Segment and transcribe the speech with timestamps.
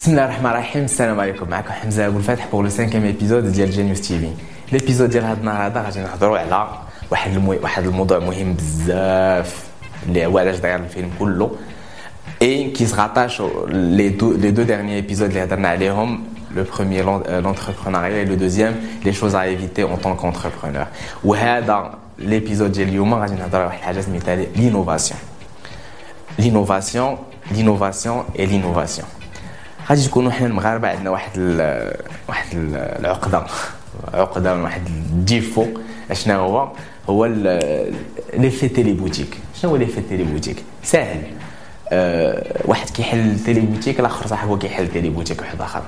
[0.00, 3.70] بسم الله الرحمن الرحيم السلام عليكم معكم حمزه ابو الفتح pour le 5 épisode ديال
[3.70, 4.30] Genius TV
[4.72, 6.68] l'épisode ديال هذا النهار هذا غادي نهضروا على
[7.10, 7.52] واحد المو...
[7.52, 9.64] واحد الموضوع مهم بزاف
[10.06, 11.50] اللي هو علاش داير الفيلم كله
[12.42, 17.04] et qui se rattache les deux les deux derniers épisodes اللي هضرنا عليهم le premier
[17.40, 20.86] l'entrepreneuriat le deuxième les choses à éviter en tant qu'entrepreneur
[21.24, 25.20] وهذا l'épisode ديال اليوم غادي نهضروا على واحد الحاجة سميتها l'innovation
[26.38, 27.18] l'innovation
[27.50, 29.08] l'innovation et l'innovation
[29.90, 31.92] غادي تكونوا حنا المغاربة عندنا واحد ال
[32.28, 32.46] واحد
[32.98, 33.46] العقدة.
[34.14, 35.66] عقدة واحد ال défaut.
[36.10, 36.68] أشنا هو؟
[37.08, 37.26] هو
[38.34, 41.22] l'effet téléboutique شنو هو l'effet téléboutique ساهل.
[41.88, 45.82] أه واحد كيحل téléboutique الآخر صاحبه كيحل téléboutique واحد آخر.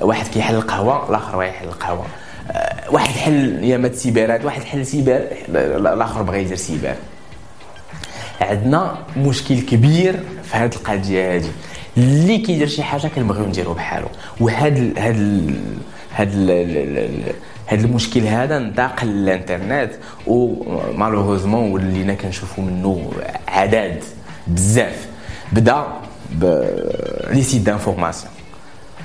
[0.00, 2.06] واحد كيحل القهوة الآخر يحل القهوة.
[2.50, 6.94] أه واحد حل يامات سيبرات واحد حل سيبر الآخر بغى يدير سيبر.
[8.40, 11.50] عندنا مشكل كبير في هذه القضية هذه
[11.96, 14.08] اللي كيدير شي حاجة كنبغيو نديرو بحالو.
[14.40, 15.54] وهاد هاد
[16.14, 16.50] هاد
[17.68, 19.90] هاد المشكل هذا انتقل للانترنت
[20.26, 23.10] و malheureusement ولينا كنشوفوا منه
[23.48, 24.02] عدد
[24.46, 25.08] بزاف.
[25.52, 25.84] بدا
[27.30, 28.32] les sites d'information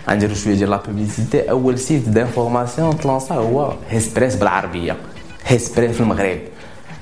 [0.09, 4.95] غنديرو شوية ديال la publicité أول site d'information تلونسا هو هيسبريس بالعربية.
[5.45, 6.39] هيسبريس في المغرب.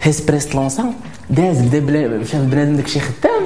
[0.01, 0.93] هيسبريس تلونسا
[1.29, 3.43] داز بدا شاف بنادم داكشي خدام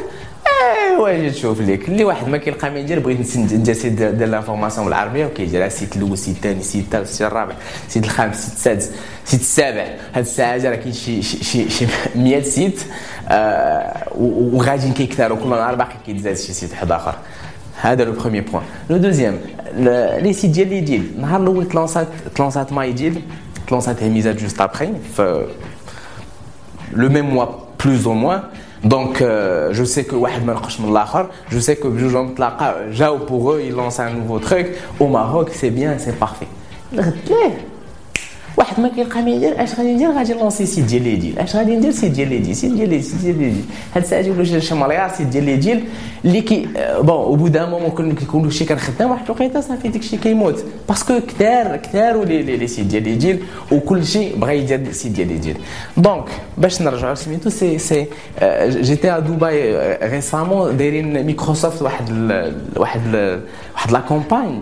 [0.91, 1.89] ايوا تشوف لك.
[1.89, 6.13] اللي واحد ما كيلقى ما يدير بغيت ندير site ديال l'information بالعربيه وكيدير السيت الأول
[6.13, 7.55] السيت الثاني السيت الثالث السيت الرابع
[7.87, 8.91] السيت الخامس السيت السادس
[9.25, 9.85] السيت السابع.
[10.13, 12.79] هاد الساعة راه كاين شي شي شي 100 site
[13.27, 15.37] آه وغاديين كيكثروا.
[15.37, 17.15] كل نهار باقي كيتزاد شي site واحد آخر.
[17.81, 19.39] هذا le premier point le deuxième
[20.23, 21.11] les sites ديال les deals.
[21.15, 23.21] النهار الأول تلونسات تلونسات MyDeal
[23.67, 25.21] تلونسات Hmizate juste après ف
[26.93, 27.45] le même mois
[27.85, 28.43] plus ou moins
[28.83, 30.15] Donc, euh, je sais que
[31.49, 31.87] je sais que
[32.61, 34.69] euh, chapeau pour eux, ils lancent un nouveau truc.
[34.99, 36.47] Au Maroc, c'est bien, c'est parfait.
[38.57, 41.39] واحد ما كيلقى ما يدير اش غادي ندير غادي نلونسي site ديال les deals.
[41.39, 43.65] اش غادي ندير site ديال les deals site ديال les sites ديال les deals.
[43.95, 45.83] هاد الساعة يقولوا شي مليار site ديال les deals
[46.25, 46.67] اللي كي
[46.99, 50.63] بون أو بو دان مومون كيكون شي كنخدم واحد الوقيته صافي داكشي كيموت.
[50.89, 55.27] باسكو كثار كثار لي لي سيت ديال لي ديل وكل شيء بغى يدير سيت ديال
[55.27, 55.57] لي ديل.
[55.97, 58.07] دونك باش نرجعوا سميتو سي سي
[58.67, 62.31] جيتي ا دبي ريسامون دايرين مايكروسوفت واحد
[62.77, 63.01] واحد
[63.73, 64.59] واحد لا كومباني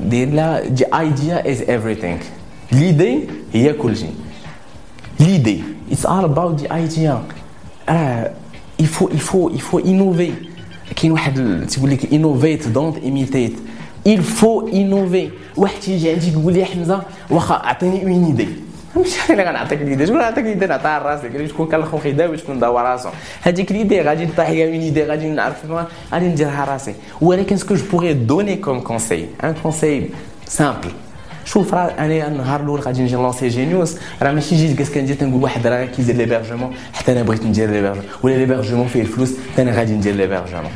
[0.00, 2.41] داير لا دي ايديا از everything.
[2.71, 3.19] ليدي
[3.53, 4.13] هي كل شيء
[5.19, 7.13] ليدي اتس all about the idea
[7.89, 8.31] اه
[8.81, 10.31] il faut il faut il faut innover
[10.95, 13.57] كاين واحد تقول لك innovate don't imitate
[14.07, 18.47] il faut innover واحد تيجي عندي يقول لي حمزه واخا اعطيني اون ايدي
[18.95, 23.09] ماشي انا غنعطيك ليدي شكون غنعطيك ليدي نعطيها لراسك شكون كنلخو خدام وشكون داوا راسو
[23.41, 25.65] هذيك ليدي غادي نطيح ليا اون ايدي غادي نعرف
[26.13, 30.09] غادي نديرها راسي ولكن سكو جو بوغي دوني كوم كونساي ان كونساي
[30.45, 30.91] سامبل
[31.44, 35.42] شوف راه أنا النهار الأول غادي نجي نلونسي Genius راه ماشي جيت جالس كندير تنقول
[35.42, 39.72] واحد راه كيدير l'hébergement حتى أنا بغيت ندير l'hébergement ولا l'hébergement فيه الفلوس حتى أنا
[39.72, 40.70] غادي ندير l'hébergement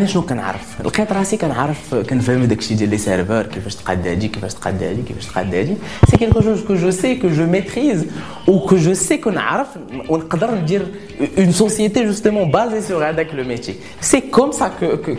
[0.00, 4.54] انا شنو كنعرف لقيت راسي كنعرف كنفهم داكشي ديال لي سيرفور كيفاش تقاد هادي كيفاش
[4.54, 5.76] تقاد هادي كيفاش تقاد هادي
[6.10, 8.06] سي كيلكو جوج كو جو سي كو جو ميتريز
[8.48, 9.66] او كو جو سي كنعرف
[10.08, 10.86] ونقدر ندير
[11.38, 15.14] اون سوسيتي جوستومون بازي سور هذاك لو ميتي سي كوم سا كو كو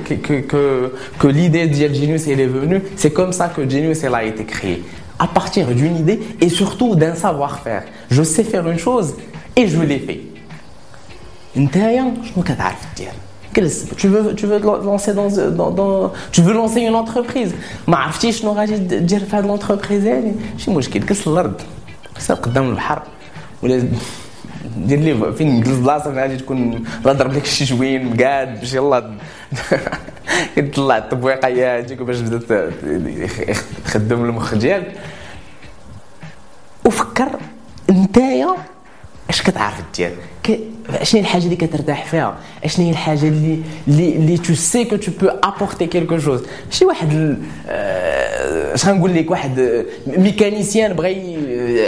[0.52, 0.88] كو
[1.22, 4.44] كو ليدي ديال جينيوس elle est venue c'est comme ça que Genius elle a été
[4.44, 4.84] créée
[5.20, 7.84] à partir d'une idée et surtout d'un savoir-faire
[8.16, 9.10] je sais faire une chose
[9.56, 10.20] et je l'ai fait
[11.58, 16.55] نتايا شنو كتعرف دير جلس Tu veux tu veux lancer dans, dans, dans tu veux
[16.55, 17.53] lancer une entreprise
[17.89, 21.61] ما عرفتيش شنو غادي دير في هذه ال entreprise هذه ماشي مشكل جلس الأرض
[22.17, 23.03] جلس قدام البحر
[23.63, 23.89] ولا
[24.77, 29.11] دير لي فين نجلس بلاصه غادي تكون ضرب لك شي joint مقاد باش يلا
[30.57, 32.73] كتطلع التبويقه هذيك باش بدات
[33.85, 34.93] تخدم المخ ديالك
[36.85, 37.29] وفكر
[37.91, 38.55] نتايا
[39.31, 40.17] اش كتعرف دير
[40.49, 42.37] هي الحاجة اللي كترتاح فيها؟
[42.77, 43.59] هي الحاجة اللي
[43.89, 47.37] اللي اللي tout ce que tu peux apporter quelque chose شي واحد
[48.75, 51.37] اش غنقول لك واحد mécanicien بغى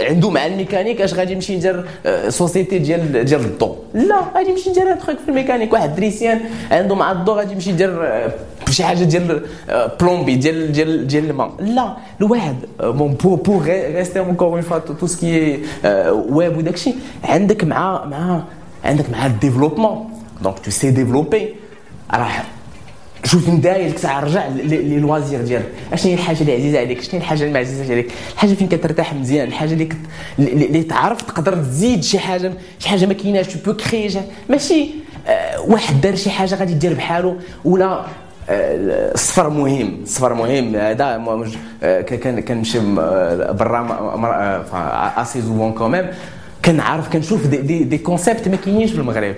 [0.09, 1.85] عنده مع الميكانيك اش غادي يمشي يدير
[2.29, 5.73] société ديال ديال الضو؟ لا غادي يمشي يدير truc في الميكانيك.
[5.73, 6.39] واحد électricien
[6.71, 8.09] عنده مع الضو غادي يمشي يدير
[8.69, 9.41] شي حاجة ديال
[10.01, 11.51] plomberie ديال ديال ديال الماء.
[11.59, 13.63] لا الواحد bon pour pour
[13.95, 15.59] rester encore une fois tout ce qui
[16.29, 16.93] est web وداكشي
[17.23, 18.43] عندك مع مع
[18.85, 20.09] عندك مع ال développement.
[20.41, 21.55] donc tu sais développer
[22.13, 22.31] راه
[23.23, 25.71] شوف نداير ساعه رجع les loisirs ديالك.
[25.93, 28.67] أشنو هي الحاجة اللي عزيزة عليك؟ شنو هي الحاجة اللي ما عزيزه عليك؟ الحاجة فين
[28.67, 29.97] كترتاح مزيان؟ الحاجة اللي كت...
[30.39, 33.47] اللي تعرف تقدر تزيد شي حاجة شي حاجة ما كايناش.
[33.47, 34.89] tu peux créer ماشي
[35.27, 37.35] آه واحد دار شي حاجة غادي دير بحالو
[37.65, 38.05] ولا
[38.49, 39.99] السفر مهم.
[40.03, 40.75] السفر مهم.
[40.75, 41.17] هذا
[42.47, 42.79] كنمشي
[43.59, 44.65] برا
[45.17, 46.07] assez souvent quand même
[46.65, 49.35] كنعرف كنشوف des, des, des concepts ما كاينينش في المغرب.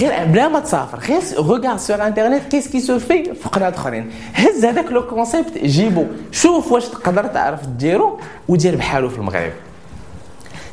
[0.00, 4.10] غير بلا ما تسافر غير regarde sur internet qu'est-ce qui se fait قناة أخرين.
[4.34, 8.18] هز هذاك le concept جيبو شوف واش تقدر تعرف ديرو
[8.48, 9.52] ودير بحالو في المغرب.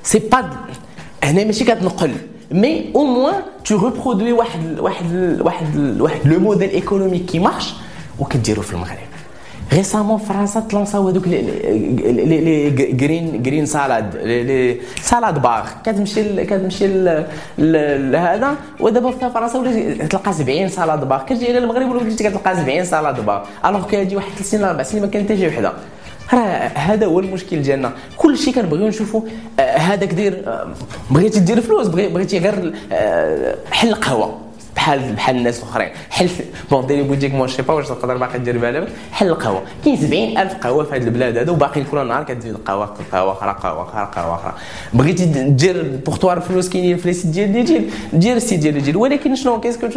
[0.04, 0.50] c'est pas
[1.24, 2.16] هنا ماشي كتنقل
[2.52, 7.74] mais au moins tu reproduis واحد واحد واحد واحد le modèle économique qui marche
[8.20, 9.09] وكديرو في المغرب.
[9.74, 16.88] récemment فرنسا تلونساو هذوك les green green salad les salad bars كتمشي كتمشي
[17.58, 22.86] لهذا ودابا في فرنسا ولا تلقى 70 salad bar كتجي إلى المغرب ولا كتلقى 70
[22.86, 25.74] salad bar alors كتجي واحد 3 سنين 4 سنين ما كانت حتى شي وحده
[26.34, 29.22] راه هذا هو المشكل ديالنا كل شيء كنبغيو نشوفوا
[29.60, 30.64] هذاك دير
[31.12, 32.74] بغيتي دير فلوس بغيتي غير
[33.72, 34.49] حل قهوه
[34.90, 35.90] بحال بحال الناس الاخرين.
[36.10, 36.30] حل
[36.72, 39.62] بون ديري بوجيك مون شي با واش تقدر باقي دير بها حل القهوة.
[39.86, 43.84] كاين 70000 قهوة في هذه البلاد هذا وباقي كل نهار كتزيد قهوة قهوة أخرى قهوة
[43.84, 44.54] أخرى قهوة أخرى.
[44.94, 49.60] بغيتي دير بورتوار فلوس كاينين في السيت ديال ديال دير السيت ديال ديال ولكن شنو؟
[49.60, 49.90] كيسكو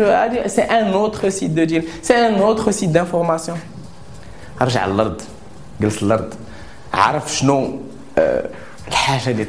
[0.46, 3.58] سي ان اوتر سيت دو ديال سي ان اوتر سيت دانفورماسيون
[4.62, 5.20] رجع للارض
[5.80, 6.34] جلس الأرض
[6.94, 7.78] عرف شنو؟
[8.18, 8.48] آه،
[8.88, 9.46] الحاجة اللي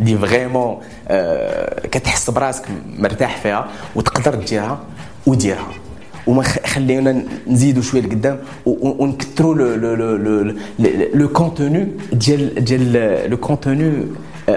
[0.00, 2.64] اللي vraiment آه، كتحس براسك
[2.98, 4.78] مرتاح فيها وتقدر ديرها
[5.26, 5.68] وديرها.
[6.26, 10.54] وما خلينا نزيدوا شوية لقدام ونكثروا le le le
[11.14, 14.06] le contenu ديال ديال le contenu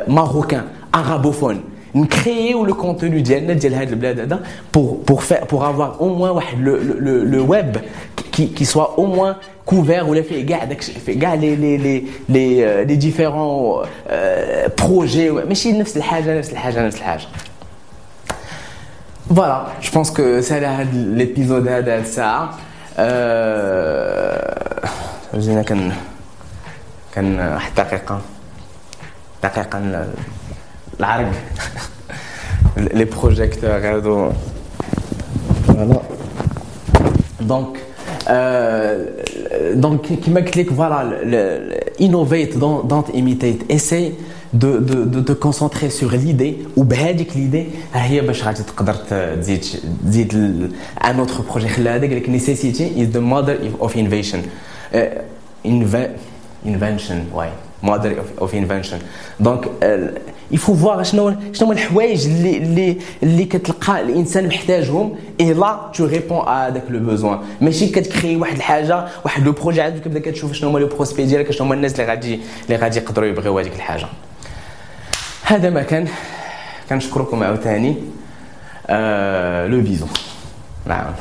[0.08, 0.64] marocain
[0.96, 1.62] arabophone
[1.96, 4.40] نكرييو le contenu ديالنا ديال هذه البلاد هذا
[4.74, 6.58] pour pour بور افوار أو موان واحد
[7.32, 7.76] لو ويب
[8.34, 9.36] كي كي سوا أو موان
[9.66, 13.86] كوفير ولا فيه كاع داك فيه كاع لي لي لي لي لي ديفيرون
[14.80, 17.24] بروجي ماشي نفس الحاجة نفس الحاجة نفس الحاجة
[19.36, 22.58] فوالا جو بونس كو سالا هاد ليبيزود هذا الساعة
[25.36, 25.92] جينا كان
[27.16, 28.22] كان واحد دقيقه
[29.44, 30.08] دقيقه
[31.00, 31.32] العرق
[32.78, 34.32] لي بروجيكتور هادو
[35.68, 36.00] فوالا
[39.75, 41.05] دونك donc qui m'explique voilà
[41.99, 44.15] innovate don't imitate essaye
[44.53, 49.65] de, de, de te concentrer sur l'idée ou بهذيك l'idée هي باش غادي تقدر تزيد
[50.07, 50.73] تزيد
[51.05, 54.41] un autre projet خلي هذاك لك necessity is the mother of invention
[54.95, 54.99] uh,
[56.65, 57.49] invention why
[57.83, 58.99] mother of, of invention
[59.41, 59.89] donc uh,
[60.54, 65.16] يفو فواغ شنو شنو الحوايج اللي اللي اللي كتلقى الإنسان محتاجهم.
[65.42, 69.82] et là tu réponds à هذاك le besoin ماشي كتكري واحد الحاجة واحد le projet
[69.82, 73.00] عاد كتبدا كتشوف شنو هما les prospects ديالك شنو هما الناس اللي غادي اللي غادي
[73.00, 74.06] يقدروا يبغيو هذيك الحاجة.
[75.44, 76.08] هذا ما كان.
[76.90, 77.96] كنشكركم عاوتاني.
[78.88, 80.10] آه le besoin
[80.86, 81.14] نعم.